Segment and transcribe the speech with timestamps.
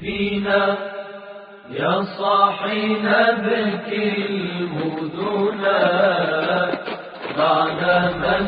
[0.00, 0.76] فينا
[1.70, 5.80] يا صاحي نبكي المدنا
[7.38, 7.80] بعد
[8.22, 8.44] من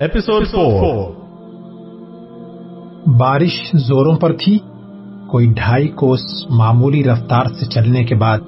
[0.00, 1.10] Episode 4
[3.06, 4.58] بارش زوروں پر تھی۔
[5.26, 8.38] کوئی ڈھائی کوس معمولی رفتار سے چلنے کے بعد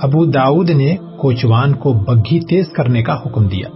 [0.00, 3.68] ابو داؤد نے کوچوان کو بگھی تیز کرنے کا حکم دیا۔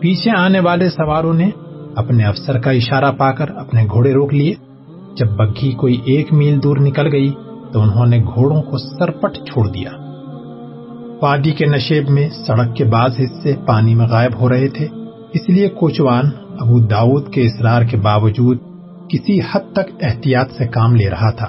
[0.00, 1.50] پیچھے آنے والے سواروں نے
[1.96, 4.54] اپنے افسر کا اشارہ پا کر اپنے گھوڑے روک لیے۔
[5.14, 7.30] جب بگھی کوئی ایک میل دور نکل گئی
[7.72, 9.90] تو انہوں نے گھوڑوں کو سرپٹ چھوڑ دیا۔
[11.22, 14.88] وادی کے نشیب میں سڑک کے بعض حصے پانی میں غائب ہو رہے تھے۔
[15.34, 16.24] اس لیے کوچوان
[16.60, 18.58] ابو داؤد کے اصرار کے باوجود
[19.08, 21.46] کسی حد تک احتیاط سے کام لے رہا تھا۔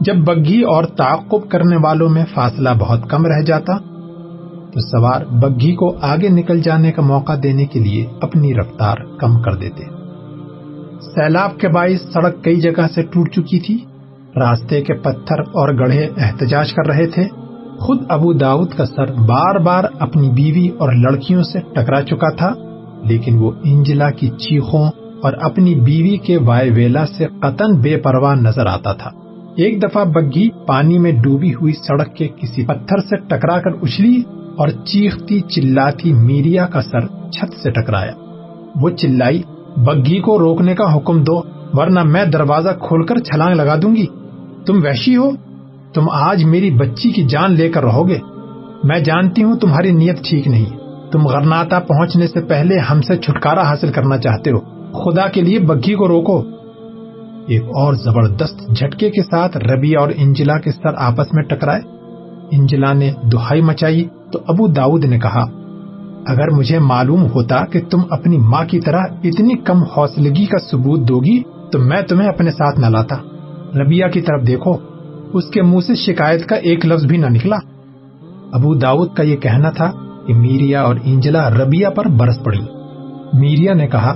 [0.00, 3.78] جب بگھی اور تعقب کرنے والوں میں فاصلہ بہت کم رہ جاتا،
[4.72, 9.42] تو سوار بگھی کو آگے نکل جانے کا موقع دینے کے لیے اپنی رفتار کم
[9.42, 9.84] کر دیتے۔
[11.00, 13.78] سیلاب کے باعث سڑک کئی جگہ سے ٹوٹ چکی تھی۔
[14.36, 17.24] راستے کے پتھر اور گڑھے احتجاج کر رہے تھے۔
[17.78, 22.73] خود ابو داؤد کا سر بار بار اپنی بیوی اور لڑکیوں سے ٹکرا چکا تھا۔
[23.04, 24.90] لیکن وہ انجلا کی چیخوں
[25.22, 29.10] اور اپنی بیوی کے وائے ویلا سے قطن بے پرواہ نظر آتا تھا۔
[29.56, 34.22] ایک دفعہ بگھی پانی میں ڈوبی ہوئی سڑک کے کسی پتھر سے ٹکرا کر اچھلی
[34.56, 38.12] اور چیختی چلاتی میریا کا سر چھت سے ٹکرایا۔
[38.80, 39.42] وہ چلائی
[39.76, 44.06] بگھی کو روکنے کا حکم دو، ورنہ میں دروازہ کھول کر چھلانگ لگا دوں گی۔
[44.66, 45.30] تم وحشی ہو؟
[45.94, 48.18] تم آج میری بچی کی جان لے کر رہو گے۔
[48.84, 53.62] میں جانتی ہوں تمہاری نیت ٹھیک نہیں۔ تم غرناتا پہنچنے سے پہلے ہم سے چھٹکارا
[53.62, 54.60] حاصل کرنا چاہتے ہو۔
[54.92, 56.42] خدا کے لیے بگھی کو روکو۔
[57.46, 61.80] ایک اور زبردست جھٹکے کے ساتھ ربی اور انجلا کے سر آپس میں ٹکرائے۔
[62.50, 65.46] انجلا نے دہائی مچائی تو ابو داؤد نے کہا،
[66.26, 71.00] اگر مجھے معلوم ہوتا کہ تم اپنی ماں کی طرح اتنی کم حوصلگی کا ثبوت
[71.00, 71.42] دو گی
[71.72, 73.16] تو میں تمہیں اپنے ساتھ نہ لاتا۔
[73.78, 74.72] ربیہ کی طرف دیکھو،
[75.32, 77.56] اس کے منہ سے شکایت کا ایک لفظ بھی نہ نکلا۔
[78.52, 79.92] ابو داؤد کا یہ کہنا تھا
[80.26, 82.60] کہ میریا اور انجلا ربیہ پر برس پڑی۔
[83.32, 84.14] میریا نے کہا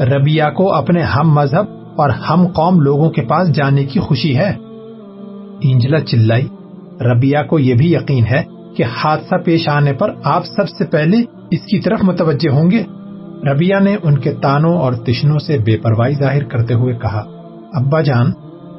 [0.00, 1.64] ربیہ کو اپنے ہم مذہب
[1.96, 4.54] اور ہم قوم لوگوں کے پاس جانے کی خوشی ہے۔
[5.60, 6.48] انجلا چلائی۔
[7.00, 8.42] ربیہ کو یہ بھی یقین ہے
[8.76, 11.16] کہ حادثہ پیش آنے پر آپ سب سے پہلے
[11.50, 12.82] اس کی طرف متوجہ ہوں گے۔
[13.50, 17.24] ربیہ نے ان کے تانوں اور تشنوں سے بے پرواہی ظاہر کرتے ہوئے کہا،
[17.72, 18.26] ابا جان،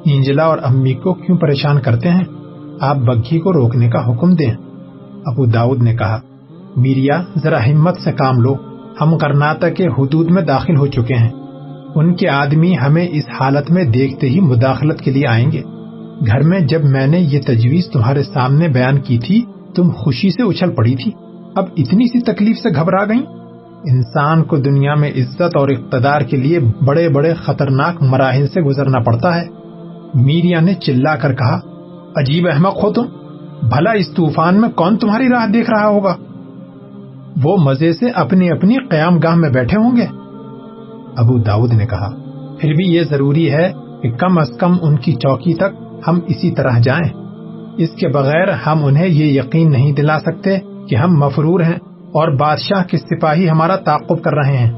[0.05, 2.23] انجلا اور امی کو کیوں پریشان کرتے ہیں؟
[2.81, 4.51] آپ بگھی کو روکنے کا حکم دیں۔
[5.25, 6.19] ابو داؤد نے کہا
[6.77, 8.55] میریا ذرا ہمت سے کام لو۔
[9.01, 11.29] ہم کرناٹک کے حدود میں داخل ہو چکے ہیں۔
[11.95, 15.61] ان کے آدمی ہمیں اس حالت میں دیکھتے ہی مداخلت کے لیے آئیں گے۔
[16.25, 19.45] گھر میں جب میں نے یہ تجویز تمہارے سامنے بیان کی تھی،
[19.75, 21.11] تم خوشی سے اچھل پڑی تھی۔
[21.55, 23.25] اب اتنی سی تکلیف سے گھبرا گئی
[23.91, 28.99] انسان کو دنیا میں عزت اور اقتدار کے لیے بڑے بڑے خطرناک مراحل سے گزرنا
[28.99, 29.47] پڑتا ہے۔
[30.13, 31.59] میریا نے چلا کر کہا،
[32.15, 33.05] عجیب احمق ہو تم۔
[33.61, 36.15] بھلا اس طوفان میں کون تمہاری راہ دیکھ رہا ہوگا؟
[37.43, 40.05] وہ مزے سے اپنی اپنی قیام گاہ میں بیٹھے ہوں گے؟
[41.17, 42.09] ابو داؤد نے کہا،
[42.59, 43.71] پھر بھی یہ ضروری ہے
[44.01, 47.13] کہ کم از کم ان کی چوکی تک ہم اسی طرح جائیں۔
[47.77, 50.57] اس کے بغیر ہم انہیں یہ یقین نہیں دلا سکتے
[50.89, 51.75] کہ ہم مفرور ہیں
[52.11, 54.71] اور بادشاہ کے سپاہی ہمارا تعقب کر رہے ہیں۔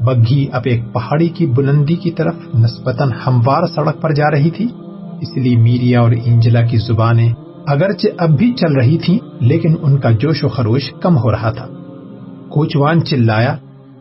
[0.00, 4.68] بگھی اب ایک پہاڑی کی بلندی کی طرف نسبتاً ہموار سڑک پر جا رہی تھی،
[5.20, 7.32] اس لیے میریا اور انجلا کی زبانیں
[7.70, 11.50] اگرچہ اب بھی چل رہی تھی لیکن ان کا جوش و خروش کم ہو رہا
[11.50, 11.66] تھا۔
[12.48, 13.56] کوچوان چلایا،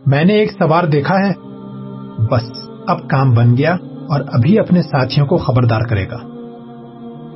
[0.06, 1.34] میں نے ایک سوار دیکھا ہے۔
[2.31, 3.74] بس، اب کام بن گیا
[4.09, 6.18] اور ابھی اپنے ساتھیوں کو خبردار کرے گا۔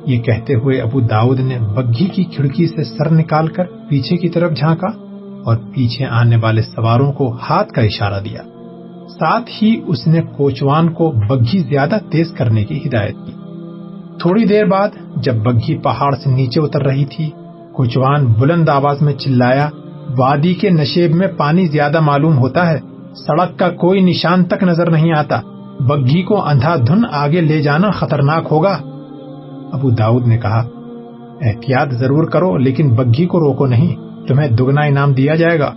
[0.06, 4.28] یہ کہتے ہوئے ابو داؤد نے بگھی کی کھڑکی سے سر نکال کر پیچھے کی
[4.28, 4.86] طرف جھانکا
[5.44, 8.42] اور پیچھے آنے والے سواروں کو ہاتھ کا اشارہ دیا۔
[9.08, 13.32] ساتھ ہی اس نے کوچوان کو بگھی زیادہ تیز کرنے کی ہدایت کی۔
[14.20, 17.30] تھوڑی دیر بعد جب بگھی پہاڑ سے نیچے اتر رہی تھی
[17.72, 19.68] کوچوان بلند آواز میں چلایا،
[20.18, 22.78] وادی کے نشیب میں پانی زیادہ معلوم ہوتا ہے،
[23.14, 25.40] سڑک کا کوئی نشان تک نظر نہیں آتا۔
[25.80, 28.78] بگھی کو اندھا دھن آگے لے جانا خطرناک ہوگا۔
[29.72, 30.66] ابو داؤد نے کہا،
[31.40, 33.96] احتیاط ضرور کرو، لیکن بگھی کو روکو نہیں،
[34.28, 35.72] تمہیں دگنا انعام دیا جائے گا۔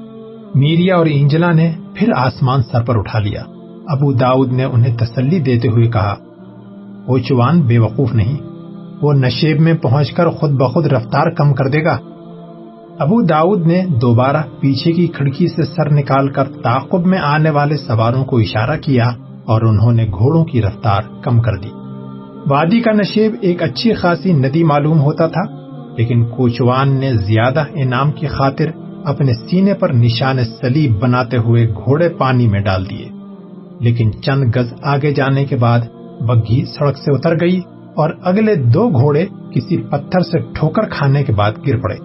[0.55, 3.43] میریا اور انجلا نے پھر آسمان سر پر اٹھا لیا۔
[3.87, 6.15] ابو داؤد نے انہیں تسلی دیتے ہوئے کہا
[7.07, 8.37] وہ چوان بے وقوف نہیں۔
[9.01, 11.97] وہ نشیب میں پہنچ کر خود بخود رفتار کم کر دے گا۔
[12.99, 17.77] ابو داؤد نے دوبارہ پیچھے کی کھڑکی سے سر نکال کر تعاقب میں آنے والے
[17.77, 19.09] سواروں کو اشارہ کیا
[19.45, 21.69] اور انہوں نے گھوڑوں کی رفتار کم کر دی۔
[22.49, 25.41] وادی کا نشیب ایک اچھی خاصی ندی معلوم ہوتا تھا،
[25.97, 28.65] لیکن کوچوان نے زیادہ انعام کی خاطر
[29.05, 33.09] اپنے سینے پر نشان سلیب بناتے ہوئے گھوڑے پانی میں ڈال دیے۔
[33.79, 35.79] لیکن چند گز آگے جانے کے بعد
[36.21, 37.59] بگھی سڑک سے اتر گئی
[37.95, 41.95] اور اگلے دو گھوڑے کسی پتھر سے ٹھوکر کھانے کے بعد گر پڑے۔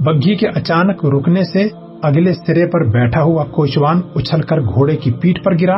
[0.00, 1.68] بگھی کے اچانک رکنے سے
[2.02, 5.76] اگلے سرے پر بیٹھا ہوا کوچوان اچھل کر گھوڑے کی پیٹ پر گرا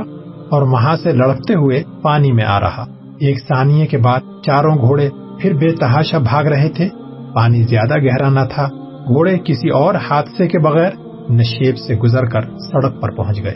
[0.50, 2.84] اور وہاں سے لڑکتے ہوئے پانی میں آ رہا۔
[3.18, 5.08] ایک ثانیے کے بعد چاروں گھوڑے
[5.40, 6.88] پھر بے تحاشا بھاگ رہے تھے۔
[7.34, 8.68] پانی زیادہ گہرا نہ تھا۔
[9.06, 10.90] گھوڑے کسی اور حادثے کے بغیر
[11.30, 13.54] نشیب سے گزر کر سڑک پر پہنچ گئے۔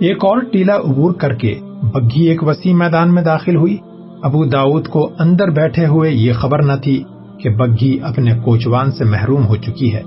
[0.00, 3.76] ایک اور ٹیلا عبور کر کے بگھی ایک وسیع میدان میں داخل ہوئی۔
[4.22, 7.02] ابو داؤد کو اندر بیٹھے ہوئے یہ خبر نہ تھی
[7.38, 10.02] کہ بگھی اپنے کوچوان سے محروم ہو چکی ہے۔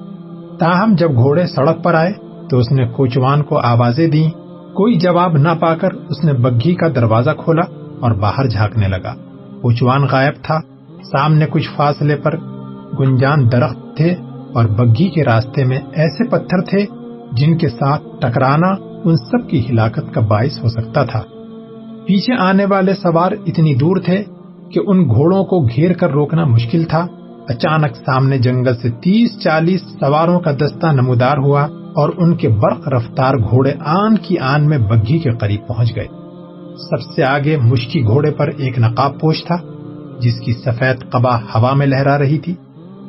[0.59, 2.13] تاہم، جب گھوڑے سڑک پر آئے
[2.49, 4.27] تو اس نے کوچوان کو آوازیں دی
[4.73, 7.61] کوئی جواب نہ پا کر اس نے بگھی کا دروازہ کھولا
[7.99, 9.15] اور باہر جھانکنے لگا۔
[9.61, 10.59] کوچوان غائب تھا۔
[11.03, 12.37] سامنے کچھ فاصلے پر
[12.99, 14.09] گنجان درخت تھے
[14.53, 16.85] اور بگھی کے راستے میں ایسے پتھر تھے
[17.31, 18.67] جن کے ساتھ ٹکرانا
[19.03, 21.21] ان سب کی ہلاکت کا باعث ہو سکتا تھا۔
[22.07, 24.23] پیچھے آنے والے سوار اتنی دور تھے
[24.71, 27.07] کہ ان گھوڑوں کو گھیر کر روکنا مشکل تھا۔
[27.47, 31.63] اچانک سامنے جنگل سے تیس چالیس سواروں کا دستہ نمودار ہوا
[31.95, 36.07] اور ان کے برق رفتار گھوڑے آن کی آن میں بگھی کے قریب پہنچ گئے۔
[36.77, 39.55] سب سے آگے مشکی گھوڑے پر ایک نقاب پوش تھا،
[40.19, 42.55] جس کی سفید قبا ہوا میں لہرا رہی تھی۔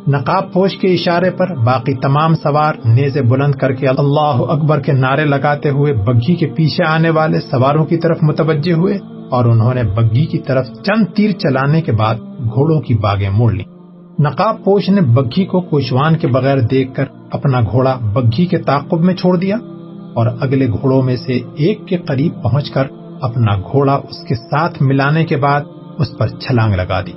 [0.06, 4.92] نقاب پوش کے اشارے پر باقی تمام سوار نیزے بلند کر کے اللہ اکبر کے
[4.92, 8.98] نعرے لگاتے ہوئے بگھی کے پیچھے آنے والے سواروں کی طرف متوجہ ہوئے
[9.30, 13.52] اور انہوں نے بگھی کی طرف چند تیر چلانے کے بعد گھوڑوں کی باغیں موڑ
[13.52, 13.64] لی
[14.18, 19.00] نقاب پوش نے بگھی کو کوشوان کے بغیر دیکھ کر اپنا گھوڑا بگھی کے تعقب
[19.00, 19.56] میں چھوڑ دیا
[20.14, 22.86] اور اگلے گھوڑوں میں سے ایک کے قریب پہنچ کر
[23.20, 25.60] اپنا گھوڑا اس کے ساتھ ملانے کے بعد
[25.98, 27.12] اس پر چھلانگ لگا دی۔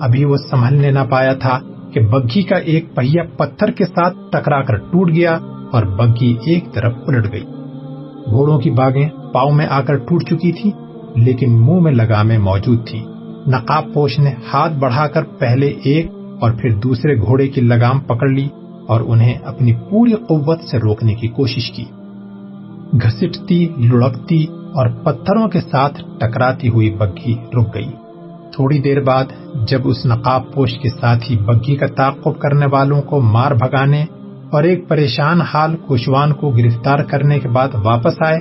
[0.00, 1.58] ابھی وہ سنبھلنے نہ پایا تھا
[1.96, 5.38] کہ بگھی کا ایک پہیا پتھر کے ساتھ ٹکرا کر ٹوٹ گیا
[5.72, 7.42] اور بگھی ایک طرف الٹ گئی۔
[8.26, 10.70] گھوڑوں کی باغیں پاؤں میں آ کر ٹوٹ چکی تھی
[11.14, 13.04] لیکن منہ میں لگامیں موجود تھی
[13.46, 16.06] نقاب پوش نے ہاتھ بڑھا کر پہلے ایک
[16.40, 18.48] اور پھر دوسرے گھوڑے کی لگام پکڑ لی
[18.88, 21.84] اور انہیں اپنی پوری قوت سے روکنے کی کوشش کی۔
[22.92, 27.88] گھسٹتی، لڑکتی اور پتھروں کے ساتھ ٹکراتی ہوئی بگھی رک گئی۔
[28.56, 29.24] تھوڑی دیر بعد
[29.68, 34.04] جب اس نقاب پوش کے ساتھ ہی بگھی کا تعقب کرنے والوں کو مار بھگانے
[34.52, 38.38] اور ایک پریشان حال کوشوان کو گرفتار کرنے کے بعد واپس آئے،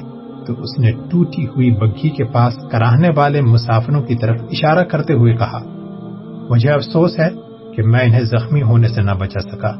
[0.47, 5.13] تو اس نے ٹوٹی ہوئی بگھی کے پاس کراہنے والے مسافروں کی طرف اشارہ کرتے
[5.13, 5.59] ہوئے کہا،
[6.49, 7.29] مجھے افسوس ہے
[7.75, 9.71] کہ میں انہیں زخمی ہونے سے نہ بچا سکا۔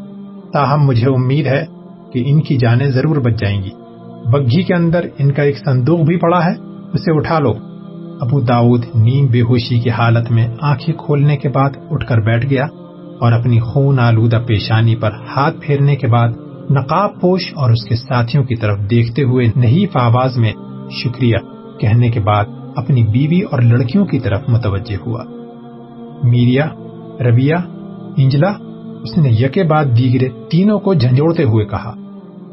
[0.54, 1.66] تاہم مجھے امید ہے
[2.14, 3.70] کہ ان کی جانیں ضرور بچ جائیں گی۔
[4.32, 6.52] بگھی کے اندر ان کا ایک صندوق بھی پڑا ہے،
[6.94, 7.54] اسے اٹھا لو۔
[8.22, 12.46] ابو داود نیم بے ہوشی کی حالت میں آنکھیں کھولنے کے بعد اٹھ کر بیٹھ
[12.46, 12.66] گیا
[13.20, 16.30] اور اپنی خون آلودہ پیشانی پر ہاتھ پھیرنے کے بعد
[16.70, 20.54] نقاب پوش اور اس کے ساتھیوں کی طرف دیکھتے ہوئے نحیف آواز میں
[21.04, 21.36] شکریہ
[21.80, 22.46] کہنے کے بعد
[22.76, 25.24] اپنی بیوی اور لڑکیوں کی طرف متوجہ ہوا۔
[26.24, 26.68] میریا
[27.20, 27.56] ربیہ
[28.18, 28.50] انجلا،
[29.02, 31.94] اس نے یکے بعد دیگرے تینوں کو جھنجھوڑتے ہوئے کہا۔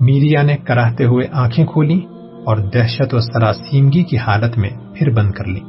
[0.00, 2.00] میریا نے کراہتے ہوئے آنکھیں کھولی
[2.44, 5.60] اور دہشت و سراسیمگی کی حالت میں پھر بند کر لی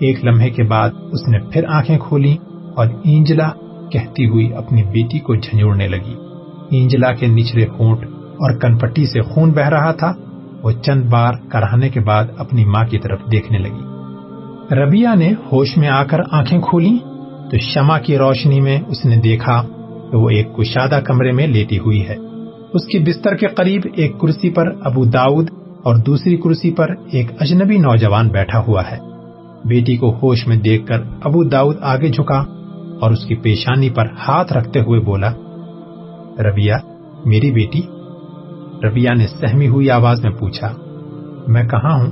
[0.00, 2.36] ایک لمحے کے بعد اس نے پھر آنکھیں کھولی
[2.74, 3.48] اور اینجلا
[3.92, 6.14] کہتی ہوئی اپنی بیٹی کو جھنجھوڑنے لگی۔
[6.70, 10.12] اینجلا کے نچلے ہونٹ اور کنپٹی سے خون بہ رہا تھا۔
[10.62, 13.84] وہ چند بار کرانے کے بعد اپنی ماں کی طرف دیکھنے لگی۔
[14.74, 16.98] ربیہ نے ہوش میں آ کر آنکھیں کھولی
[17.50, 19.62] تو شمع کی روشنی میں اس نے دیکھا
[20.10, 22.16] کہ وہ ایک کشادہ کمرے میں لیٹی ہوئی ہے۔
[22.74, 25.50] اس کی بستر کے قریب ایک کرسی پر ابو داؤد
[25.84, 28.98] اور دوسری کرسی پر ایک اجنبی نوجوان بیٹھا ہوا ہے۔
[29.64, 32.44] بیٹی کو ہوش میں دیکھ کر ابو داؤد آگے جھکا
[33.00, 35.30] اور اس کی پیشانی پر ہاتھ رکھتے ہوئے بولا
[36.42, 36.74] ربیہ
[37.24, 37.82] میری بیٹی؟
[38.86, 40.72] ربیہ نے سہمی ہوئی آواز میں پوچھا،
[41.48, 42.10] میں کہاں ہوں؟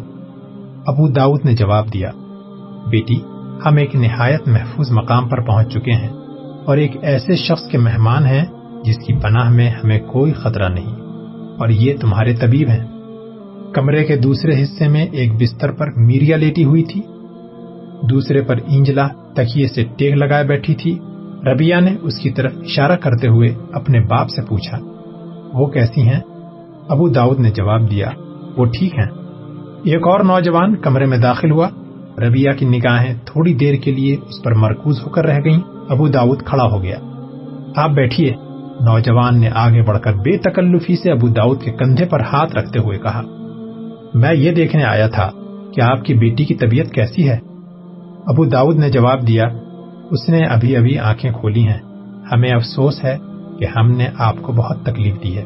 [0.86, 2.10] ابو داؤد نے جواب دیا،
[2.90, 3.20] بیٹی،
[3.66, 6.08] ہم ایک نہایت محفوظ مقام پر پہنچ چکے ہیں
[6.64, 8.44] اور ایک ایسے شخص کے مہمان ہیں
[8.84, 10.96] جس کی پناہ میں ہمیں کوئی خطرہ نہیں
[11.58, 12.95] اور یہ تمہارے طبیب ہیں۔
[13.74, 17.02] کمرے کے دوسرے حصے میں ایک بستر پر میریا لیٹی ہوئی تھی۔
[18.10, 20.98] دوسرے پر انجلا تکیے سے ٹیک لگائے بیٹھی تھی۔
[21.52, 24.78] ربیہ نے اس کی طرف اشارہ کرتے ہوئے اپنے باپ سے پوچھا،
[25.52, 26.20] وہ کیسی ہیں؟
[26.88, 28.10] ابو داؤد نے جواب دیا،
[28.56, 29.10] وہ ٹھیک ہیں۔
[29.84, 31.68] ایک اور نوجوان کمرے میں داخل ہوا۔
[32.18, 36.08] ربیہ کی نگاہیں تھوڑی دیر کے لیے اس پر مرکوز ہو کر رہ گئیں۔ ابو
[36.08, 36.96] داؤد کھڑا ہو گیا۔
[37.76, 38.30] آپ بیٹھیے
[38.80, 42.78] نوجوان نے آگے بڑھ کر بے تکلفی سے ابو داؤد کے کندھے پر ہاتھ رکھتے
[42.78, 43.22] ہوئے کہا
[44.14, 45.30] میں یہ دیکھنے آیا تھا
[45.74, 47.38] کہ آپ کی بیٹی کی طبیعت کیسی ہے۔
[48.26, 49.44] ابو داؤد نے جواب دیا،
[50.10, 51.78] اس نے ابھی ابھی آنکھیں کھولی ہیں۔
[52.32, 53.16] ہمیں افسوس ہے
[53.58, 55.44] کہ ہم نے آپ کو بہت تکلیف دی ہے۔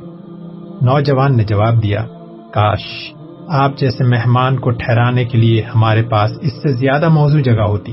[0.83, 2.05] نوجوان نے جواب دیا،
[2.53, 3.15] کاش،
[3.49, 7.93] آپ جیسے مہمان کو ٹھہرانے کے لیے ہمارے پاس اس سے زیادہ موضوع جگہ ہوتی۔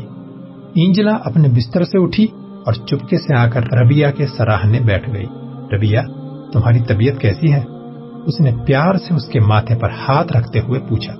[0.75, 2.27] اینجلا اپنے بستر سے اٹھی
[2.65, 5.25] اور چپکے سے آ کر ربیہ کے سراہنے بیٹھ گئی۔
[5.75, 5.99] ربیہ
[6.53, 7.63] تمہاری طبیعت کیسی ہے؟
[8.27, 11.13] اس نے پیار سے اس کے ماتھے پر ہاتھ رکھتے ہوئے پوچھا،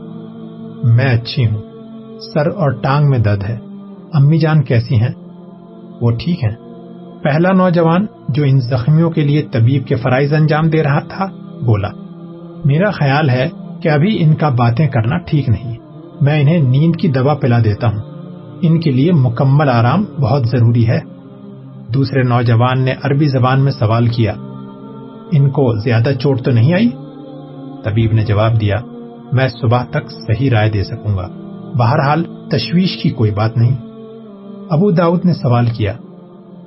[0.84, 1.62] میں اچھی ہوں،
[2.34, 3.58] سر اور ٹانگ میں درد ہے،
[4.14, 5.14] امی جان کیسی ہیں؟
[6.02, 6.56] وہ ٹھیک ہیں۔
[7.24, 11.26] پہلا نوجوان جو ان زخمیوں کے لیے طبیب کے فرائض انجام دے رہا تھا،
[11.66, 11.90] بولا،
[12.66, 13.48] میرا خیال ہے
[13.82, 15.78] کہ ابھی ان کا باتیں کرنا ٹھیک نہیں
[16.22, 18.00] میں انہیں نیند کی دوا پلا دیتا ہوں۔
[18.62, 21.00] ان کے لیے مکمل آرام بہت ضروری ہے۔
[21.94, 24.34] دوسرے نوجوان نے عربی زبان میں سوال کیا
[25.32, 26.90] ان کو زیادہ چوٹ تو نہیں آئی؟
[27.84, 28.76] طبیب نے جواب دیا،
[29.32, 31.28] میں صبح تک صحیح رائے دے سکوں گا۔
[31.78, 33.76] بہرحال تشویش کی کوئی بات نہیں۔
[34.70, 35.94] ابو داؤد نے سوال کیا،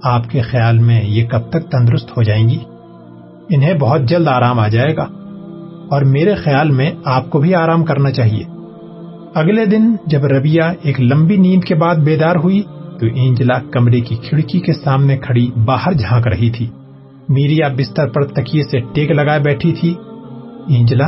[0.03, 2.59] آپ کے خیال میں یہ کب تک تندرست ہو جائیں گی؟
[3.49, 5.07] انہیں بہت جلد آرام آ جائے گا۔
[5.91, 8.45] اور میرے خیال میں آپ کو بھی آرام کرنا چاہیے۔
[9.35, 12.63] اگلے دن جب ربیہ ایک لمبی نیند کے بعد بیدار ہوئی،
[13.01, 16.67] تو اینجلا کمرے کی کھڑکی کے سامنے کھڑی باہر جھانک رہی تھی۔
[17.31, 19.95] میریا بستر پر تکیے سے ٹیک لگائے بیٹھی تھی۔
[20.69, 21.07] اینجلا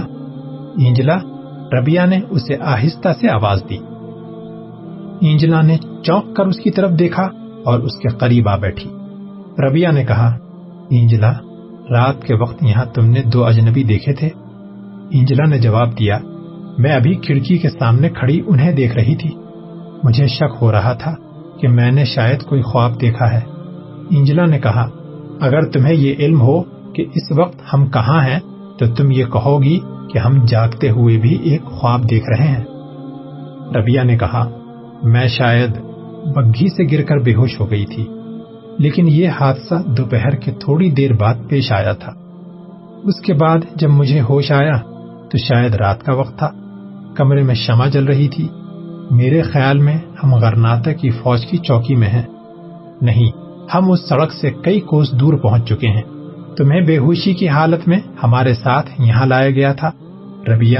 [0.78, 1.18] اینجلا
[1.72, 3.76] ربیہ نے اسے آہستہ سے آواز دی۔
[5.20, 7.22] اینجلا نے چونک کر اس کی طرف دیکھا
[7.64, 8.90] اور اس کے قریب آ بیٹھی۔
[9.68, 10.36] ربیہ نے کہا،
[10.90, 11.32] اینجلا،
[11.90, 14.28] رات کے وقت یہاں تم نے دو اجنبی دیکھے تھے۔
[15.10, 16.18] اینجلا نے جواب دیا،
[16.78, 19.30] میں ابھی کھڑکی کے سامنے کھڑی انہیں دیکھ رہی تھی۔
[20.04, 21.14] مجھے شک ہو رہا تھا
[21.60, 23.40] کہ میں نے شاید کوئی خواب دیکھا ہے۔
[24.10, 24.90] اینجلا نے کہا
[25.42, 28.40] اگر تمہیں یہ علم ہو کہ اس وقت ہم کہاں ہیں،
[28.78, 29.80] تو تم یہ کہو گی
[30.12, 32.64] کہ ہم جاگتے ہوئے بھی ایک خواب دیکھ رہے ہیں۔
[33.74, 34.48] ربیہ نے کہا،
[35.02, 35.70] میں شاید
[36.34, 38.06] بگھی سے گر کر بے ہوش ہو گئی تھی،
[38.78, 42.12] لیکن یہ حادثہ دوپہر کے تھوڑی دیر بعد پیش آیا تھا۔
[43.04, 44.76] اس کے بعد جب مجھے ہوش آیا،
[45.30, 46.50] تو شاید رات کا وقت تھا۔
[47.16, 48.48] کمرے میں شمع جل رہی تھی۔
[49.10, 52.22] میرے خیال میں ہم غرناتا کی فوج کی چوکی میں ہیں۔
[53.02, 53.41] نہیں
[53.74, 56.02] ہم اس سڑک سے کئی کوس دور پہنچ چکے ہیں۔
[56.56, 59.90] تمہیں بے ہوشی کی حالت میں ہمارے ساتھ یہاں لایا گیا تھا۔
[60.48, 60.78] ربیہ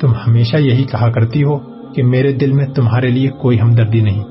[0.00, 1.58] تم ہمیشہ یہی کہا کرتی ہو
[1.94, 4.24] کہ میرے دل میں تمہارے لیے کوئی ہمدردی نہیں۔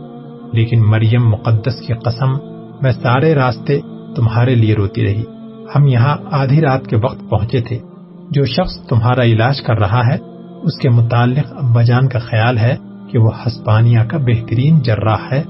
[0.54, 2.32] لیکن مریم مقدس کی قسم،
[2.82, 3.80] میں سارے راستے
[4.16, 5.24] تمہارے لیے روتی رہی۔
[5.76, 7.80] ہم یہاں آدھی رات کے وقت پہنچے تھے۔
[8.32, 10.18] جو شخص تمہارا علاج کر رہا ہے،
[10.64, 12.76] اس کے متعلق ابا جان کا خیال ہے
[13.12, 15.44] کہ وہ ہسپانیہ کا بہترین جراح ہے۔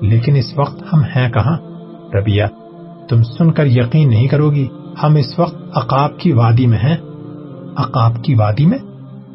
[0.00, 1.69] لیکن اس وقت ہم ہیں کہاں؟
[2.14, 2.44] ربیہ
[3.08, 4.66] تم سن کر یقین نہیں کرو گی
[5.02, 6.96] ہم اس وقت عقاب کی وادی میں ہیں۔
[7.76, 8.78] عقاب کی وادی میں؟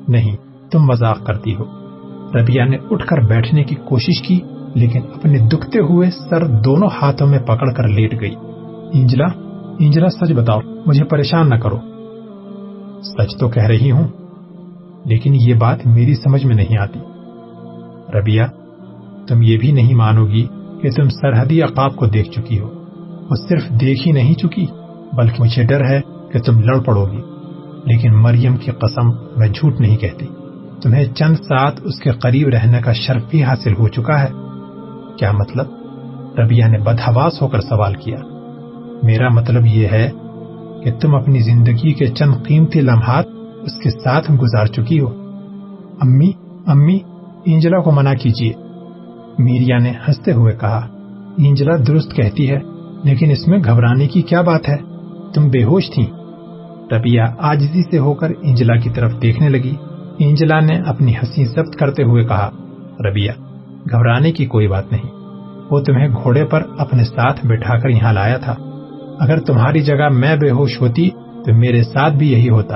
[0.07, 0.35] نہیں،
[0.71, 1.63] تم مذاق کرتی ہو۔
[2.33, 4.39] ربیہ نے اٹھ کر بیٹھنے کی کوشش کی،
[4.75, 8.35] لیکن اپنے دکھتے ہوئے سر دونوں ہاتھوں میں پکڑ کر لیٹ گئی۔
[8.93, 9.25] انجلا
[9.79, 11.77] انجلا سچ بتاؤ، مجھے پریشان نہ کرو۔
[13.03, 14.07] سچ تو کہہ رہی ہوں،
[15.05, 16.99] لیکن یہ بات میری سمجھ میں نہیں آتی۔
[18.19, 18.43] ربیہ
[19.27, 20.47] تم یہ بھی نہیں مانو گی
[20.81, 22.67] کہ تم سرحدی عقاب کو دیکھ چکی ہو۔
[23.29, 24.65] وہ صرف دیکھ ہی نہیں چکی،
[25.13, 26.01] بلکہ مجھے ڈر ہے
[26.31, 27.21] کہ تم لڑ پڑو گی۔
[27.85, 30.25] لیکن مریم کی قسم میں جھوٹ نہیں کہتی۔
[30.81, 34.27] تمہیں چند ساتھ اس کے قریب رہنے کا شرف بھی حاصل ہو چکا ہے۔
[35.17, 35.65] کیا مطلب؟
[36.39, 38.17] ربیہ نے بدہواس ہو کر سوال کیا۔
[39.03, 40.09] میرا مطلب یہ ہے
[40.83, 43.25] کہ تم اپنی زندگی کے چند قیمتی لمحات
[43.61, 45.07] اس کے ساتھ گزار چکی ہو۔
[46.01, 46.31] امی
[46.65, 46.99] امی
[47.45, 48.53] اینجلا کو منع کیجیے
[49.39, 50.87] میریا نے ہنستے ہوئے کہا،
[51.37, 52.59] اینجلا درست کہتی ہے،
[53.03, 54.77] لیکن اس میں گھبرانے کی کیا بات ہے؟
[55.33, 56.05] تم بے ہوش تھی
[56.91, 59.75] ربیہ آجزی سے ہو کر اینجلا کی طرف دیکھنے لگی۔
[60.17, 62.49] اینجلا نے اپنی ہنسی ضبط کرتے ہوئے کہا
[62.99, 63.31] ربیہ
[63.91, 65.09] گھبرانے کی کوئی بات نہیں۔
[65.71, 68.55] وہ تمہیں گھوڑے پر اپنے ساتھ بٹھا کر یہاں لایا تھا۔
[69.19, 71.09] اگر تمہاری جگہ میں بے ہوش ہوتی
[71.45, 72.75] تو میرے ساتھ بھی یہی ہوتا۔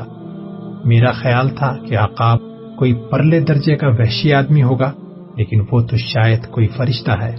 [0.86, 2.38] میرا خیال تھا کہ عقاب
[2.76, 4.92] کوئی پرلے درجے کا وحشی آدمی ہوگا۔
[5.40, 7.36] لیکن وہ تو شاید کوئی فرشتہ ہے۔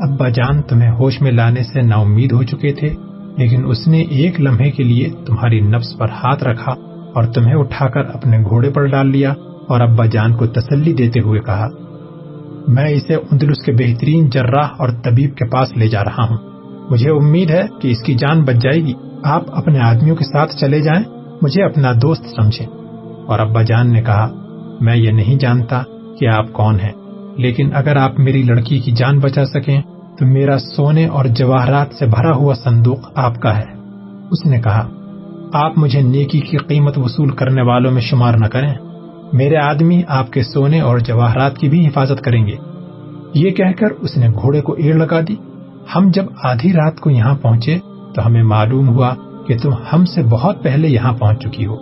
[0.00, 2.88] ابا جان تمہیں ہوش میں لانے سے نا امید ہو چکے تھے،
[3.36, 6.72] لیکن اس نے ایک لمحے کے لیے تمہاری نفس پر ہاتھ رکھا
[7.14, 9.32] اور تمہیں اٹھا کر اپنے گھوڑے پر ڈال لیا
[9.68, 11.68] اور ابا جان کو تسلی دیتے ہوئے کہا،
[12.68, 16.36] میں اسے اندلس کے بہترین جراح اور طبیب کے پاس لے جا رہا ہوں۔
[16.90, 18.92] مجھے امید ہے کہ اس کی جان بچ جائے گی۔
[19.24, 21.04] آپ اپنے آدمیوں کے ساتھ چلے جائیں،
[21.42, 22.66] مجھے اپنا دوست سمجھے
[23.26, 24.28] اور ابا جان نے کہا،
[24.80, 25.82] میں یہ نہیں جانتا
[26.20, 26.92] کہ آپ کون ہیں۔
[27.36, 29.82] لیکن اگر آپ میری لڑکی کی جان بچا سکیں،
[30.18, 33.64] تو میرا سونے اور جواہرات سے بھرا ہوا صندوق آپ کا ہے۔
[34.30, 34.88] اس نے کہا،
[35.52, 38.74] آپ مجھے نیکی کی قیمت وصول کرنے والوں میں شمار نہ کریں۔
[39.32, 42.56] میرے آدمی آپ کے سونے اور جواہرات کی بھی حفاظت کریں گے۔
[43.34, 45.36] یہ کہہ کر اس نے گھوڑے کو ایڑ لگا دی۔
[45.96, 47.78] ہم جب آدھی رات کو یہاں پہنچے،
[48.14, 49.14] تو ہمیں معلوم ہوا
[49.46, 51.76] کہ تم ہم سے بہت پہلے یہاں پہنچ چکی ہو۔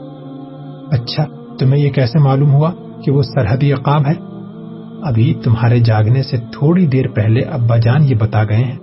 [0.91, 1.25] اچھا
[1.59, 2.71] تمہیں یہ کیسے معلوم ہوا
[3.05, 4.32] کہ وہ سرحدی عقاب ہے؟
[5.03, 8.79] ابھی تمہارے جاگنے سے تھوڑی دیر پہلے ابا جان یہ بتا گئے ہیں۔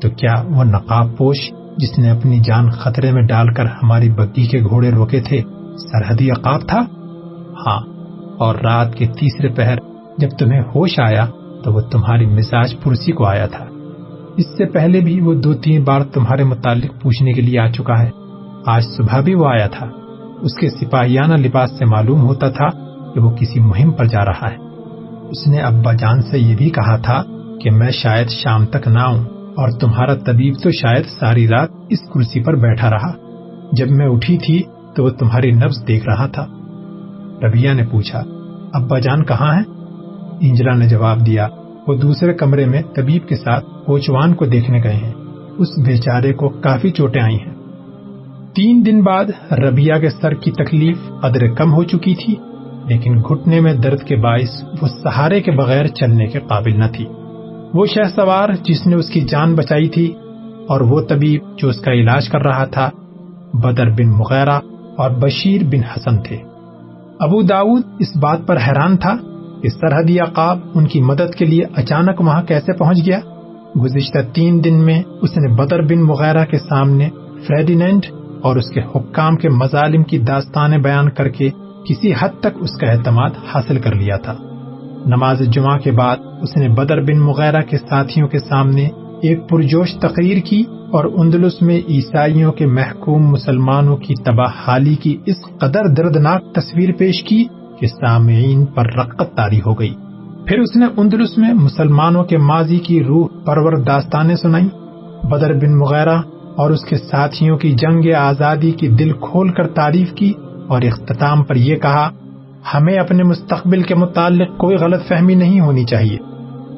[0.00, 1.36] تو کیا وہ نقاب پوش
[1.76, 5.42] جس نے اپنی جان خطرے میں ڈال کر ہماری بگی کے گھوڑے روکے تھے،
[5.76, 6.80] سرحدی عقاب تھا؟
[7.66, 7.80] ہاں
[8.38, 9.74] اور رات کے تیسرے پہر
[10.18, 11.26] جب تمہیں ہوش آیا
[11.64, 13.64] تو وہ تمہاری مزاج پرسی کو آیا تھا۔
[14.36, 18.02] اس سے پہلے بھی وہ دو تین بار تمہارے متعلق پوچھنے کے لیے آ چکا
[18.02, 18.10] ہے۔
[18.66, 19.86] آج صبح بھی وہ آیا تھا۔
[20.40, 22.68] اس کے سپاہیانہ لباس سے معلوم ہوتا تھا
[23.14, 24.69] کہ وہ کسی مہم پر جا رہا ہے۔
[25.30, 27.22] اس نے ابا جان سے یہ بھی کہا تھا
[27.62, 31.98] کہ میں شاید شام تک نہ آؤں اور تمہارا طبیب تو شاید ساری رات اس
[32.14, 33.12] کرسی پر بیٹھا رہا۔
[33.72, 34.62] جب میں اٹھی تھی
[34.96, 36.46] تو وہ تمہاری نبز دیکھ رہا تھا۔
[37.42, 38.22] ربیہ نے پوچھا،
[38.72, 39.62] ابا جان کہاں ہے
[40.40, 41.48] انجلا نے جواب دیا،
[41.86, 45.12] وہ دوسرے کمرے میں طبیب کے ساتھ کوچوان کو دیکھنے گئے ہیں۔
[45.58, 47.54] اس بیچارے کو کافی چوٹیں آئی ہیں۔
[48.54, 52.34] تین دن بعد ربیہ کے سر کی تکلیف قدر کم ہو چکی تھی۔
[52.86, 57.06] لیکن گھٹنے میں درد کے باعث وہ سہارے کے بغیر چلنے کے قابل نہ تھی۔
[57.74, 60.12] وہ شہ سوار جس نے اس کی جان بچائی تھی
[60.68, 62.90] اور وہ طبیب جو اس کا علاج کر رہا تھا،
[63.54, 64.60] بدر بن مغیرہ
[64.96, 66.36] اور بشیر بن حسن تھے۔
[67.20, 69.16] ابو داود اس بات پر حیران تھا
[69.62, 73.20] کہ سرحدی عقاب ان کی مدد کے لیے اچانک وہاں کیسے پہنچ گیا۔
[73.76, 77.08] گزشتہ تین دن میں اس نے بدر بن مغیرہ کے سامنے
[77.46, 78.06] فریڈینڈ
[78.42, 81.50] اور اس کے حکام کے مظالم کی داستانیں بیان کر کے
[81.88, 84.34] کسی حد تک اس کا اعتماد حاصل کر لیا تھا۔
[85.06, 88.88] نماز جمعہ کے بعد اس نے بدر بن مغیرہ کے ساتھیوں کے سامنے
[89.22, 95.16] ایک پرجوش تقریر کی اور اندلس میں عیسائیوں کے محکوم مسلمانوں کی تباہ حالی کی
[95.26, 97.44] اس قدر دردناک تصویر پیش کی
[97.78, 99.94] کہ سامعین پر رقت تاری ہو گئی۔
[100.46, 104.68] پھر اس نے اندلس میں مسلمانوں کے ماضی کی روح پرور داستانیں سنائی
[105.22, 106.18] بدر بن مغیرہ
[106.56, 110.32] اور اس کے ساتھیوں کی جنگ آزادی کی دل کھول کر تعریف کی
[110.70, 112.10] اور اختتام پر یہ کہا،
[112.74, 116.18] ہمیں اپنے مستقبل کے متعلق کوئی غلط فہمی نہیں ہونی چاہیے۔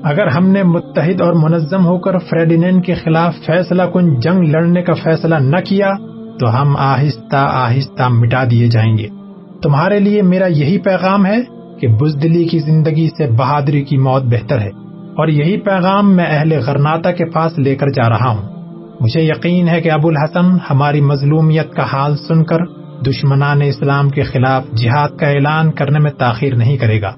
[0.03, 4.83] اگر ہم نے متحد اور منظم ہو کر فریڈینڈ کے خلاف فیصلہ کن جنگ لڑنے
[4.83, 5.93] کا فیصلہ نہ کیا،
[6.41, 9.09] تو ہم آہستہ آہستہ مٹا دیے جائیں گے۔
[9.63, 11.37] تمہارے لیے میرا یہی پیغام ہے
[11.81, 14.71] کہ بزدلی کی زندگی سے بہادری کی موت بہتر ہے۔
[15.17, 18.53] اور یہی پیغام میں اہل غرناتا کے پاس لے کر جا رہا ہوں۔
[19.01, 24.23] مجھے یقین ہے کہ ابو الحسن ہماری مظلومیت کا حال سن کر دشمنان اسلام کے
[24.23, 27.13] خلاف جہاد کا اعلان کرنے میں تاخیر نہیں کرے گا۔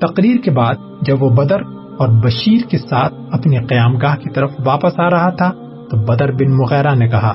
[0.00, 1.60] تقریر کے بعد جب وہ بدر
[1.98, 5.52] اور بشیر کے ساتھ اپنی قیام گاہ کی طرف واپس آ رہا تھا،
[5.90, 7.32] تو بدر بن مغیرہ نے کہا،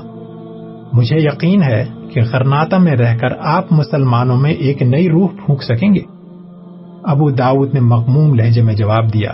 [0.94, 5.64] مجھے یقین ہے کہ غرناتا میں رہ کر آپ مسلمانوں میں ایک نئی روح پھونک
[5.64, 6.02] سکیں گے۔
[7.04, 9.32] ابو داود نے مغموم لہجے میں جواب دیا،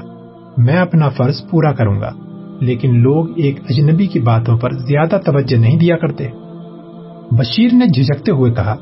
[0.57, 2.11] میں اپنا فرض پورا کروں گا،
[2.59, 6.27] لیکن لوگ ایک اجنبی کی باتوں پر زیادہ توجہ نہیں دیا کرتے۔
[7.31, 8.75] بشیر نے جھجکتے ہوئے کہا،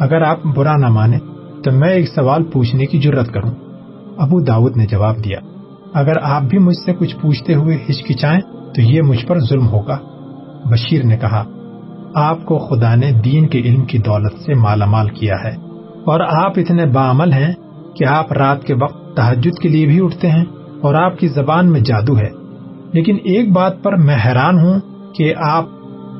[0.00, 1.18] اگر آپ برا نہ مانے
[1.64, 3.50] تو میں ایک سوال پوچھنے کی جرت کروں۔
[4.18, 5.38] ابو داود نے جواب دیا،
[5.94, 8.40] اگر آپ بھی مجھ سے کچھ پوچھتے ہوئے ہچکچائیں
[8.74, 9.98] تو یہ مجھ پر ظلم ہوگا۔
[10.64, 11.44] بشیر نے کہا،
[12.14, 15.54] آپ کو خدا نے دین کے علم کی دولت سے مالا مال کیا ہے،
[16.06, 17.52] اور آپ اتنے بعمل ہیں
[17.96, 20.44] کہ آپ رات کے وقت تحجد کے لیے بھی اٹھتے ہیں
[20.80, 22.28] اور آپ کی زبان میں جادو ہے۔
[22.92, 24.80] لیکن ایک بات پر میں حیران ہوں
[25.14, 25.64] کہ آپ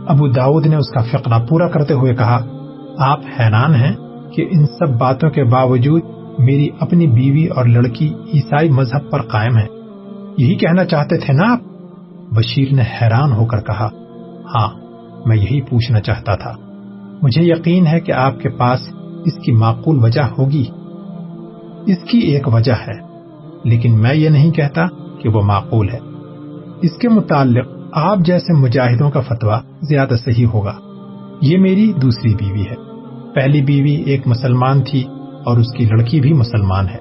[0.08, 2.44] ابو داود نے اس کا فقرہ پورا کرتے ہوئے کہا،
[2.98, 3.96] آپ حیران ہیں
[4.32, 6.02] کہ ان سب باتوں کے باوجود
[6.38, 9.66] میری اپنی بیوی اور لڑکی عیسائی مذہب پر قائم ہے
[10.38, 11.60] یہی کہنا چاہتے تھے نا آپ؟
[12.34, 13.88] بشیر نے حیران ہو کر کہا
[14.54, 14.68] ہاں
[15.26, 16.54] میں یہی پوچھنا چاہتا تھا۔
[17.22, 18.80] مجھے یقین ہے کہ آپ کے پاس
[19.24, 20.64] اس کی معقول وجہ ہوگی۔
[21.86, 23.00] اس کی ایک وجہ ہے،
[23.64, 24.86] لیکن میں یہ نہیں کہتا
[25.20, 25.98] کہ وہ معقول ہے۔
[26.82, 30.74] اس کے متعلق آپ جیسے مجاہدوں کا فتویٰ زیادہ صحیح ہوگا۔
[31.42, 32.74] یہ میری دوسری بیوی ہے۔
[33.34, 35.04] پہلی بیوی ایک مسلمان تھی
[35.46, 36.98] اور اس کی لڑکی بھی مسلمان ہے۔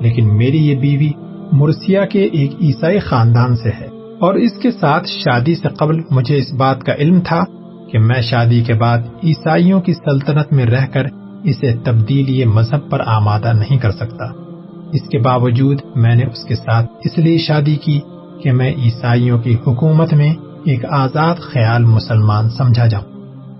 [0.00, 1.10] لیکن میری یہ بیوی
[1.52, 3.86] مرسیا کے ایک عیسائی خاندان سے ہے۔
[4.20, 7.44] اور اس کے ساتھ شادی سے قبل مجھے اس بات کا علم تھا
[7.92, 11.04] کہ میں شادی کے بعد عیسائیوں کی سلطنت میں رہ کر
[11.44, 14.24] اسے تبدیلی مذہب پر آمادہ نہیں کر سکتا۔
[14.92, 18.00] اس کے باوجود میں نے اس کے ساتھ اس لیے شادی کی
[18.44, 23.04] کہ میں عیسائیوں کی حکومت میں ایک آزاد خیال مسلمان سمجھا جاؤں۔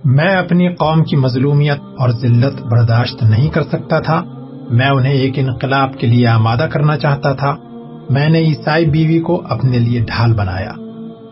[0.05, 4.21] میں اپنی قوم کی مظلومیت اور ذلت برداشت نہیں کر سکتا تھا۔
[4.69, 7.55] میں انہیں ایک انقلاب کے لیے آمادہ کرنا چاہتا تھا۔
[8.09, 10.71] میں نے عیسائی بیوی کو اپنے لیے ڈھال بنایا۔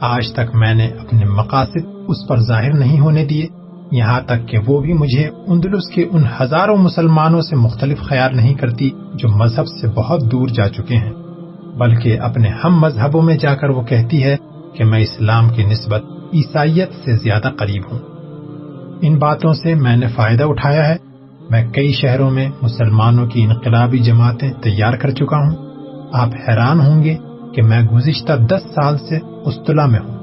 [0.01, 3.47] آج تک میں نے اپنے مقاصد اس پر ظاہر نہیں ہونے دیے۔
[3.91, 8.53] یہاں تک کہ وہ بھی مجھے اندلس کے ان ہزاروں مسلمانوں سے مختلف خیال نہیں
[8.53, 11.22] کرتی جو مذہب سے بہت دور جا چکے ہیں۔
[11.77, 14.35] بلکہ اپنے ہم مذہبوں میں جا کر وہ کہتی ہے
[14.73, 17.99] کہ میں اسلام کی نسبت عیسائیت سے زیادہ قریب ہوں۔
[19.01, 20.95] ان باتوں سے میں نے فائدہ اٹھایا ہے۔
[21.49, 25.55] میں کئی شہروں میں مسلمانوں کی انقلابی جماعتیں تیار کر چکا ہوں۔
[26.13, 27.17] آپ حیران ہوں گے
[27.55, 30.13] کہ میں گزشتہ دس سال سے استلا میں ہوں۔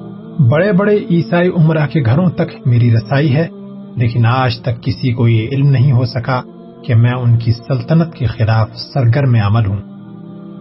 [0.51, 3.49] بڑے بڑے عیسائی عمرہ کے گھروں تک میری رسائی ہے،
[3.97, 6.43] لیکن آج تک کسی کو یہ علم نہیں ہو سکا
[6.85, 9.90] کہ میں ان کی سلطنت کے خلاف سرگرم عمل ہوں۔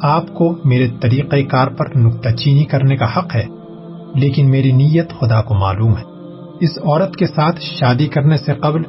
[0.01, 3.45] آپ کو میرے طریقہ کار پر نکتہ چینی کرنے کا حق ہے،
[4.15, 6.03] لیکن میری نیت خدا کو معلوم ہے۔
[6.59, 8.81] اس عورت کے ساتھ شادی کرنے سے قبل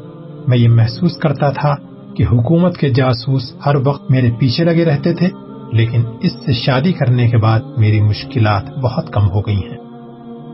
[0.48, 1.74] میں یہ محسوس کرتا تھا
[2.16, 5.28] کہ حکومت کے جاسوس ہر وقت میرے پیچھے لگے رہتے تھے،
[5.72, 9.76] لیکن اس سے شادی کرنے کے بعد میری مشکلات بہت کم ہو گئی ہیں۔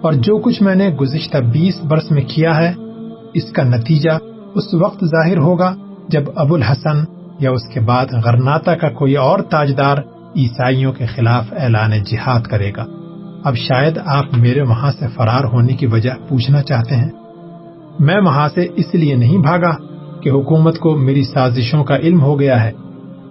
[0.03, 2.73] اور جو کچھ میں نے گزشتہ بیس برس میں کیا ہے،
[3.35, 4.11] اس کا نتیجہ
[4.55, 5.75] اس وقت ظاہر ہوگا
[6.09, 7.05] جب ابو الحسن
[7.41, 9.97] یا اس کے بعد غرناتا کا کوئی اور تاجدار
[10.37, 12.85] عیسائیوں کے خلاف اعلان جہاد کرے گا۔
[13.45, 17.11] اب شاید آپ میرے وہاں سے فرار ہونے کی وجہ پوچھنا چاہتے ہیں۔
[18.01, 19.71] میں وہاں سے اس لیے نہیں بھاگا
[20.23, 22.73] کہ حکومت کو میری سازشوں کا علم ہو گیا ہے۔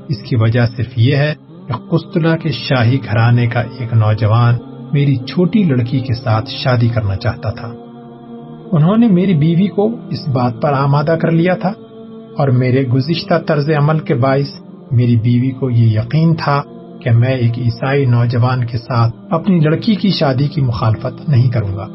[0.07, 1.33] اس کی وجہ صرف یہ ہے
[1.67, 4.55] کہ قسطلہ کے شاہی گھرانے کا ایک نوجوان
[4.93, 7.73] میری چھوٹی لڑکی کے ساتھ شادی کرنا چاہتا تھا۔
[8.71, 11.71] انہوں نے میری بیوی کو اس بات پر آمادہ کر لیا تھا
[12.37, 16.61] اور میرے گزشتہ طرز عمل کے باعث میری بیوی کو یہ یقین تھا
[17.05, 21.75] کہ میں ایک عیسائی نوجوان کے ساتھ اپنی لڑکی کی شادی کی مخالفت نہیں کروں
[21.75, 21.87] گا۔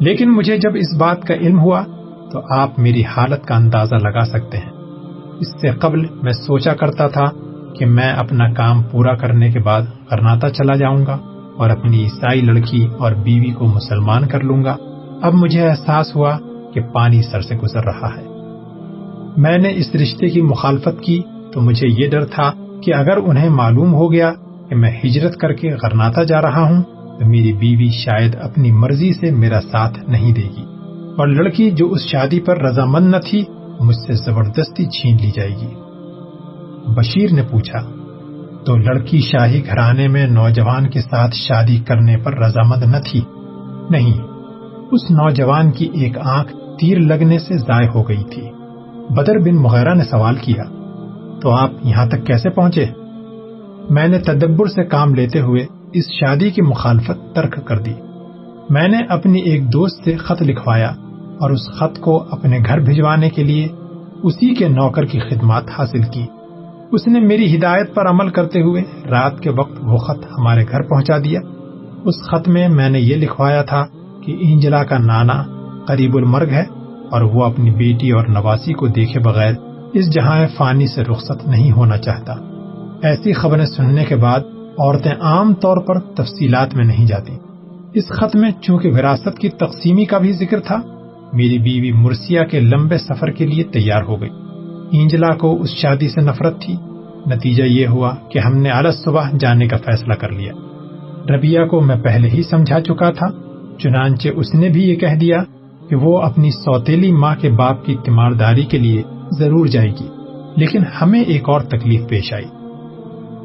[0.00, 1.82] لیکن مجھے جب اس بات کا علم ہوا
[2.32, 4.70] تو آپ میری حالت کا اندازہ لگا سکتے ہیں۔
[5.40, 7.24] اس سے قبل میں سوچا کرتا تھا
[7.78, 11.18] کہ میں اپنا کام پورا کرنے کے بعد کرناتا چلا جاؤں گا
[11.56, 14.76] اور اپنی عیسائی لڑکی اور بیوی کو مسلمان کر لوں گا۔
[15.22, 16.38] اب مجھے احساس ہوا
[16.74, 18.24] کہ پانی سر سے گزر رہا ہے۔
[19.36, 23.48] میں نے اس رشتے کی مخالفت کی تو مجھے یہ ڈر تھا کہ اگر انہیں
[23.48, 24.32] معلوم ہو گیا
[24.68, 26.82] کہ میں ہجرت کر کے غرناتا جا رہا ہوں
[27.18, 30.64] تو میری بیوی شاید اپنی مرضی سے میرا ساتھ نہیں دے گی۔
[31.18, 33.44] اور لڑکی جو اس شادی پر رضامند نہ تھی،
[33.80, 35.74] مجھ سے زبردستی چھین لی جائے گی۔
[36.86, 37.90] بشیر نے پوچھا،
[38.66, 43.20] تو لڑکی شاہی گھرانے میں نوجوان کے ساتھ شادی کرنے پر رضامند نہ تھی؟
[43.90, 44.20] نہیں،
[44.92, 48.42] اس نوجوان کی ایک آنکھ تیر لگنے سے ضائع ہو گئی تھی۔
[49.10, 50.64] بدر بن مغیرہ نے سوال کیا،
[51.40, 52.86] تو آپ یہاں تک کیسے پہنچے؟
[53.90, 57.92] میں نے تدبر سے کام لیتے ہوئے اس شادی کی مخالفت ترک کر دی۔
[58.70, 60.88] میں نے اپنی ایک دوست سے خط لکھوایا
[61.40, 63.68] اور اس خط کو اپنے گھر بھجوانے کے لیے
[64.22, 66.26] اسی کے نوکر کی خدمات حاصل کی۔
[66.92, 70.82] اس نے میری ہدایت پر عمل کرتے ہوئے رات کے وقت وہ خط ہمارے گھر
[70.82, 71.40] پہنچا دیا۔
[72.04, 73.86] اس خط میں میں نے یہ لکھوایا تھا
[74.22, 75.42] کہ انجلا کا نانا
[75.86, 76.64] قریب المرگ ہے
[77.10, 79.54] اور وہ اپنی بیٹی اور نواسی کو دیکھے بغیر
[79.92, 82.53] اس جہاں فانی سے رخصت نہیں ہونا چاہتا۔
[83.04, 84.40] ایسی خبریں سننے کے بعد
[84.78, 87.36] عورتیں عام طور پر تفصیلات میں نہیں جاتی۔
[87.94, 90.80] اس خط میں چونکہ وراثت کی تقسیمی کا بھی ذکر تھا،
[91.32, 94.28] میری بیوی مرسیا کے لمبے سفر کے لیے تیار ہو گئی۔
[94.92, 96.76] انجلا کو اس شادی سے نفرت تھی۔
[97.26, 100.52] نتیجہ یہ ہوا کہ ہم نے آلس صبح جانے کا فیصلہ کر لیا۔
[101.28, 103.26] ربیہ کو میں پہلے ہی سمجھا چکا تھا،
[103.78, 105.42] چنانچہ اس نے بھی یہ کہہ دیا
[105.88, 109.02] کہ وہ اپنی سوتیلی ماں کے باپ کی تیمارداری کے لیے
[109.38, 110.08] ضرور جائے گی۔
[110.56, 112.63] لیکن ہمیں ایک اور تکلیف پیش آئی۔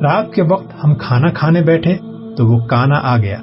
[0.03, 1.97] رات کے وقت ہم کھانا کھانے بیٹھے
[2.37, 3.37] تو وہ کانا آ گیا۔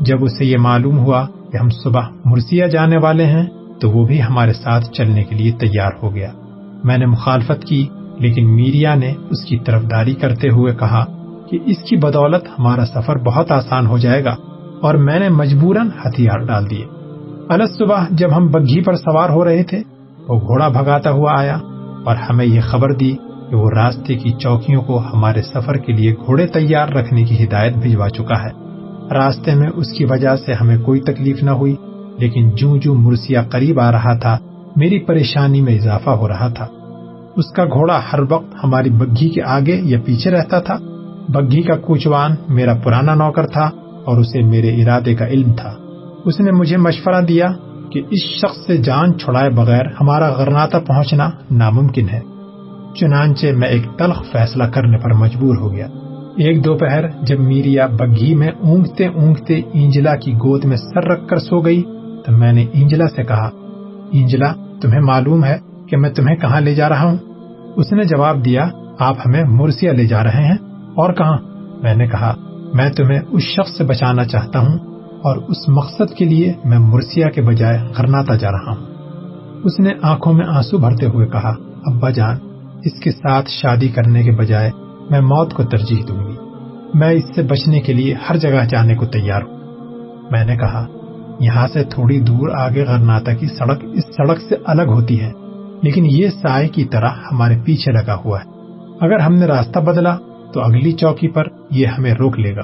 [0.00, 3.46] جب اسے یہ معلوم ہوا کہ ہم صبح مرسیا جانے والے ہیں
[3.80, 6.32] تو وہ بھی ہمارے ساتھ چلنے کے لیے تیار ہو گیا۔
[6.84, 11.04] میں نے مخالفت کی، لیکن میریا نے اس کی طرفداری کرتے ہوئے کہا
[11.50, 14.34] کہ اس کی بدولت ہمارا سفر بہت آسان ہو جائے گا
[14.82, 16.84] اور میں نے مجبوراً ہتھیار ڈال دیے۔
[17.48, 19.82] الگ صبح جب ہم بگھی پر سوار ہو رہے تھے،
[20.28, 21.58] وہ گھوڑا بھگاتا ہوا آیا
[22.04, 23.16] اور ہمیں یہ خبر دی
[23.52, 27.76] کہ وہ راستے کی چوکیوں کو ہمارے سفر کے لیے گھوڑے تیار رکھنے کی ہدایت
[27.76, 28.50] بھجوا چکا ہے۔
[29.14, 31.76] راستے میں اس کی وجہ سے ہمیں کوئی تکلیف نہ ہوئی،
[32.18, 34.38] لیکن جو جو مرسیا قریب آ رہا تھا،
[34.76, 36.66] میری پریشانی میں اضافہ ہو رہا تھا۔
[37.36, 40.76] اس کا گھوڑا ہر وقت ہماری بگھی کے آگے یا پیچھے رہتا تھا۔
[41.28, 43.70] بگھی کا کوچوان میرا پرانا نوکر تھا
[44.04, 45.74] اور اسے میرے ارادے کا علم تھا۔
[46.24, 47.48] اس نے مجھے مشورہ دیا
[47.92, 52.31] کہ اس شخص سے جان چھڑائے بغیر ہمارا غرناتا پہنچنا ناممکن ہے۔
[53.00, 55.86] چنانچہ میں ایک تلخ فیصلہ کرنے پر مجبور ہو گیا۔
[56.36, 61.38] ایک دوپہر جب میریا بگھی میں اونگتے اونگتے انجلا کی گود میں سر رکھ کر
[61.38, 61.82] سو گئی
[62.26, 63.50] تو میں نے انجلا سے کہا
[64.12, 67.16] انجلا تمہیں معلوم ہے کہ میں تمہیں کہاں لے جا رہا ہوں؟
[67.76, 70.56] اس نے جواب دیا، آپ ہمیں مرسیا لے جا رہے ہیں۔
[70.94, 71.38] اور کہاں؟
[71.82, 72.34] میں نے کہا،
[72.74, 74.78] میں تمہیں اس شخص سے بچانا چاہتا ہوں
[75.22, 78.86] اور اس مقصد کے لیے میں مرسیا کے بجائے غرناتا جا رہا ہوں۔
[79.64, 81.54] اس نے آنکھوں میں آنسو بھرتے ہوئے کہا،
[81.86, 82.36] ابا جان
[82.84, 84.70] اس کے ساتھ شادی کرنے کے بجائے
[85.10, 86.36] میں موت کو ترجیح دوں گی۔
[86.94, 89.58] میں اس سے بچنے کے لیے ہر جگہ جانے کو تیار ہوں۔
[90.30, 90.86] میں نے کہا،
[91.40, 95.32] یہاں سے تھوڑی دور آگے غرناتا کی سڑک اس سڑک سے الگ ہوتی ہے،
[95.82, 98.50] لیکن یہ سائے کی طرح ہمارے پیچھے لگا ہوا ہے۔
[99.00, 100.16] اگر ہم نے راستہ بدلا
[100.52, 102.62] تو اگلی چوکی پر یہ ہمیں روک لے گا۔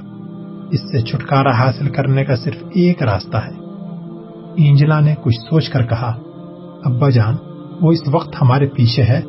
[0.71, 3.53] اس سے چھٹکارا حاصل کرنے کا صرف ایک راستہ ہے۔
[4.57, 6.15] اینجلا نے کچھ سوچ کر کہا،
[6.85, 7.37] ابا جان،
[7.81, 9.21] وہ اس وقت ہمارے پیچھے ہے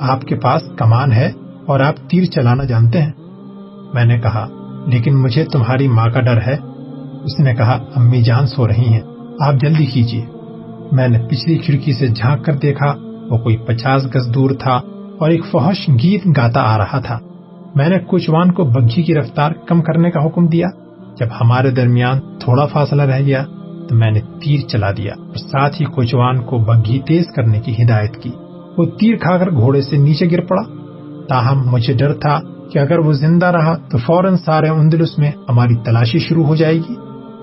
[0.00, 1.32] آپ کے پاس کمان ہے
[1.66, 3.12] اور آپ تیر چلانا جانتے ہیں۔
[3.94, 4.46] میں نے کہا،
[4.86, 6.56] لیکن مجھے تمہاری ماں کا ڈر ہے۔
[7.24, 9.00] اس نے کہا، امی جان سو رہی ہیں،
[9.40, 10.26] آپ جلدی کیجیے
[10.92, 12.94] میں نے پچھلی کھڑکی سے جھانک کر دیکھا،
[13.30, 14.80] وہ کوئی پچاس گز دور تھا
[15.18, 17.18] اور ایک فوش گیت گاتا آ رہا تھا۔
[17.74, 20.66] میں نے کوچوان کو بگھی کی رفتار کم کرنے کا حکم دیا۔
[21.20, 23.44] جب ہمارے درمیان تھوڑا فاصلہ رہ گیا،
[23.88, 27.82] تو میں نے تیر چلا دیا اور ساتھ ہی کوچوان کو بگھی تیز کرنے کی
[27.82, 28.30] ہدایت کی۔
[28.78, 30.62] وہ تیر کھا کر گھوڑے سے نیچے گر پڑا۔
[31.28, 32.40] تاہم، مجھے ڈر تھا
[32.72, 36.76] کہ اگر وہ زندہ رہا تو فوراً سارے اندلس میں ہماری تلاشی شروع ہو جائے
[36.76, 36.94] گی۔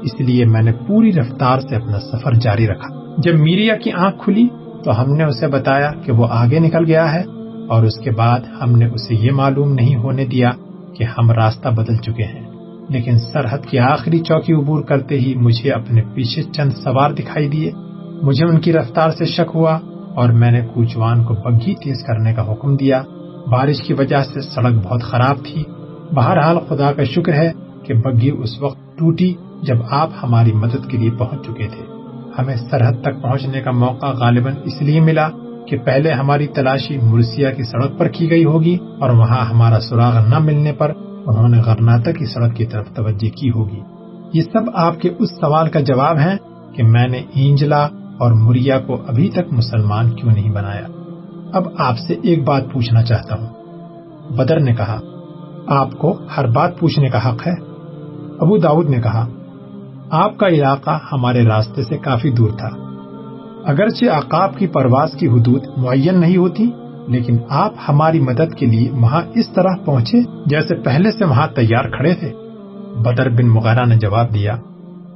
[0.02, 4.24] اس لیے میں نے پوری رفتار سے اپنا سفر جاری رکھا۔ جب میریا کی آنکھ
[4.24, 4.48] کھلی
[4.84, 7.24] تو ہم نے اسے بتایا کہ وہ آگے نکل گیا ہے
[7.67, 10.52] اور اس کے بعد ہم نے اسے یہ معلوم نہیں ہونے دیا
[10.98, 12.52] کہ ہم راستہ بدل چکے ہیں۔
[12.89, 17.72] لیکن سرحد کی آخری چوکی عبور کرتے ہی مجھے اپنے پیچھے چند سوار دکھائی دیے۔
[18.22, 19.80] مجھے ان کی رفتار سے شک ہوا
[20.15, 23.04] اور میں نے کوچوان کو بگھی تیز کرنے کا حکم دیا۔
[23.47, 25.63] بارش کی وجہ سے سڑک بہت خراب تھی۔
[26.13, 27.52] بہرحال خدا کا شکر ہے
[27.84, 31.86] کہ بگھی اس وقت ٹوٹی جب آپ ہماری مدد کے لیے پہنچ چکے تھے۔
[32.39, 35.30] ہمیں سرحد تک پہنچنے کا موقع غالباً اس لیے ملا
[35.67, 40.30] کہ پہلے ہماری تلاشی مرسیا کی سڑک پر کی گئی ہوگی اور وہاں ہمارا سراغ
[40.30, 40.91] نہ ملنے پر
[41.26, 43.80] انہوں نے غرناتا کی سڑک کی طرف توجہ کی ہوگی۔
[44.34, 46.38] یہ سب آپ کے اس سوال کا جواب ہے
[46.76, 50.88] کہ میں نے اینجلا اور مریا کو ابھی تک مسلمان کیوں نہیں بنایا؟
[51.54, 53.47] اب آپ سے ایک بات پوچھنا چاہتا ہوں۔
[54.36, 55.00] بدر نے کہا،
[55.67, 57.54] آپ کو ہر بات پوچھنے کا حق ہے؟
[58.39, 59.28] ابو داؤد نے کہا،
[60.10, 62.69] آپ کا علاقہ ہمارے راستے سے کافی دور تھا۔
[63.65, 66.65] اگرچہ عقاب کی پرواز کی حدود معین نہیں ہوتی،
[67.08, 71.84] لیکن آپ ہماری مدد کے لیے وہاں اس طرح پہنچے جیسے پہلے سے وہاں تیار
[71.84, 72.34] کھڑے تھے۔
[72.95, 74.56] بدر بن مغیرہ نے جواب دیا،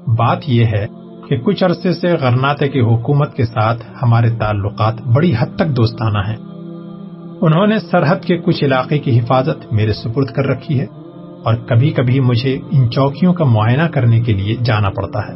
[0.08, 0.88] بات یہ ہے
[1.30, 6.18] کہ کچھ عرصے سے غرناتے کی حکومت کے ساتھ ہمارے تعلقات بڑی حد تک دوستانہ
[6.18, 6.38] ہیں۔
[7.42, 10.86] انہوں نے سرحد کے کچھ علاقے کی حفاظت میرے سپرد کر رکھی ہے
[11.44, 15.34] اور کبھی کبھی مجھے ان چوکیوں کا معائنہ کرنے کے لیے جانا پڑتا ہے۔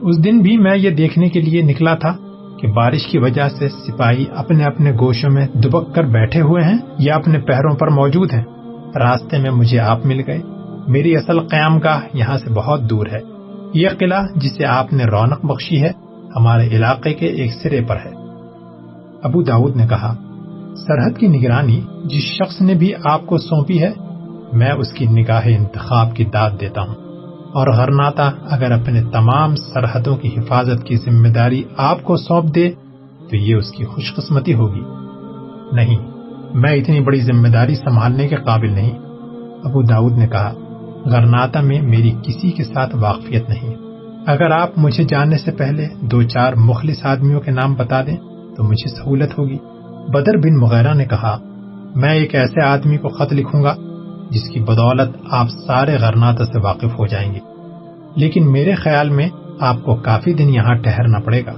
[0.00, 2.16] اس دن بھی میں یہ دیکھنے کے لیے نکلا تھا
[2.60, 6.78] کہ بارش کی وجہ سے سپاہی اپنے اپنے گوشوں میں دبک کر بیٹھے ہوئے ہیں
[6.98, 8.44] یا اپنے پیروں پر موجود ہیں۔
[8.98, 10.38] راستے میں مجھے آپ مل گئے۔
[10.88, 13.37] میری اصل قیام گاہ یہاں سے بہت دور ہے۔
[13.74, 15.90] یہ قلعہ جسے آپ نے رونق بخشی ہے،
[16.36, 18.10] ہمارے علاقے کے ایک سرے پر ہے۔
[19.22, 20.14] ابو داود نے کہا،
[20.86, 23.90] سرحد کی نگرانی جس شخص نے بھی آپ کو سونپی ہے،
[24.52, 26.94] میں اس کی نگاہ انتخاب کی داد دیتا ہوں۔
[27.52, 32.70] اور غرناتا اگر اپنے تمام سرحدوں کی حفاظت کی ذمہ داری آپ کو سونپ دے،
[33.30, 34.82] تو یہ اس کی خوش قسمتی ہوگی۔
[35.72, 35.96] نہیں،
[36.54, 38.98] میں اتنی بڑی ذمہ داری سنبھالنے کے قابل نہیں۔
[39.64, 40.52] ابو داود نے کہا
[41.04, 43.74] غرناتا میں میری کسی کے ساتھ واقفیت نہیں۔
[44.26, 48.16] اگر آپ مجھے جاننے سے پہلے دو چار مخلص آدمیوں کے نام بتا دیں
[48.56, 49.58] تو مجھے سہولت ہوگی۔
[50.08, 51.38] بدر بن مغیرہ نے کہا،
[51.94, 53.74] میں ایک ایسے آدمی کو خط لکھوں گا
[54.30, 57.38] جس کی بدولت آپ سارے غرناتا سے واقف ہو جائیں گے۔
[58.16, 59.28] لیکن میرے خیال میں
[59.60, 61.52] آپ کو کافی دن یہاں ٹہرنا پڑے گا۔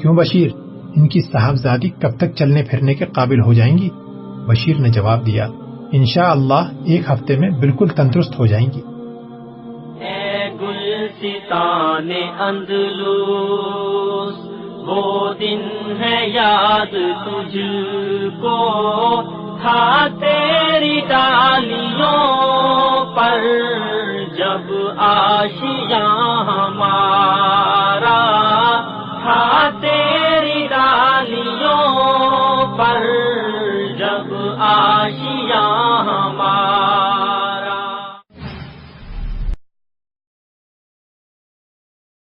[0.00, 0.48] کیوں بشیر؟
[0.96, 3.88] ان کی صاحبزادی کب تک چلنے پھرنے کے قابل ہو جائیں گی؟
[4.46, 5.46] بشیر نے جواب دیا
[5.92, 8.80] انشاءاللہ ایک ہفتے میں بالکل تندرست ہو جائیں گی۔
[10.04, 14.34] اے گل اندلوس
[14.88, 15.60] وہ دن
[16.00, 16.92] ہے یاد
[17.24, 17.56] تجھ
[18.40, 19.22] کو۔
[19.60, 22.16] تھا تیری ڈالیوں
[23.04, 23.40] پر،
[24.36, 27.22] جب آشیاں ہمارا۔
[29.22, 31.86] تھا تیری ڈالیوں
[32.78, 33.06] پر،
[33.98, 36.21] جب آشیا یہاں